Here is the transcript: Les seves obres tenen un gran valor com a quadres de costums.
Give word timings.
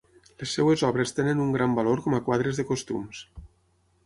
Les 0.43 0.53
seves 0.57 0.83
obres 0.87 1.13
tenen 1.19 1.43
un 1.43 1.51
gran 1.57 1.75
valor 1.81 2.01
com 2.07 2.17
a 2.19 2.23
quadres 2.31 2.63
de 2.63 2.67
costums. 2.71 3.23